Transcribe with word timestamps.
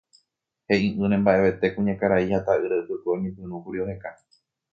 He'i'ỹre 0.69 1.17
mba'evete 1.21 1.67
kuñakarai 1.75 2.27
ha 2.35 2.39
ta'ýra 2.47 2.75
ypykue 2.81 3.09
oñepyrũkuri 3.17 3.79
oheka. 3.83 4.09